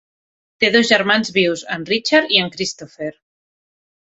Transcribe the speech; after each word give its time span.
Té 0.63 0.69
dos 0.75 0.87
germans 0.91 1.29
vius, 1.35 1.63
en 1.75 1.85
Richard 1.91 2.35
i 2.39 2.43
en 2.45 2.51
Christopher. 2.57 3.11